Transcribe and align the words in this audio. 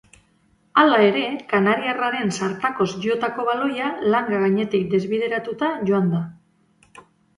Hala 0.83 0.95
ere, 1.07 1.25
kanariarraren 1.51 2.33
zartakoz 2.37 2.87
jotako 3.05 3.45
baloia 3.53 3.91
langa 4.15 4.41
gainetik 4.47 4.89
desbideratuta 4.95 5.71
joan 5.91 6.11
da. 6.17 6.27